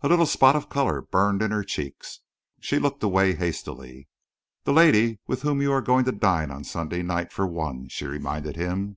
[0.00, 2.20] A little spot of colour burned in her cheeks.
[2.58, 4.08] She looked away hastily.
[4.64, 8.06] "The lady with whom you are going to dine on Sunday night, for one," she
[8.06, 8.96] reminded him.